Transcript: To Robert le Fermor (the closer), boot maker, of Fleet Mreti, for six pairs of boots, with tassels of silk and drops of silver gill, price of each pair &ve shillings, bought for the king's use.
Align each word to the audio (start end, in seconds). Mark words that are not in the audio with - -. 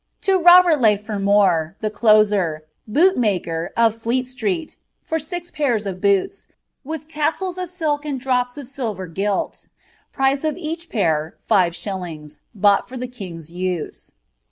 To 0.21 0.39
Robert 0.39 0.81
le 0.81 0.97
Fermor 0.97 1.75
(the 1.79 1.91
closer), 1.91 2.65
boot 2.87 3.17
maker, 3.19 3.69
of 3.77 3.95
Fleet 3.95 4.25
Mreti, 4.25 4.75
for 5.03 5.19
six 5.19 5.51
pairs 5.51 5.85
of 5.85 6.01
boots, 6.01 6.47
with 6.83 7.07
tassels 7.07 7.59
of 7.59 7.69
silk 7.69 8.03
and 8.03 8.19
drops 8.19 8.57
of 8.57 8.67
silver 8.67 9.05
gill, 9.05 9.53
price 10.11 10.43
of 10.43 10.57
each 10.57 10.89
pair 10.89 11.37
&ve 11.47 11.69
shillings, 11.75 12.39
bought 12.55 12.89
for 12.89 12.97
the 12.97 13.07
king's 13.07 13.51
use. 13.51 14.11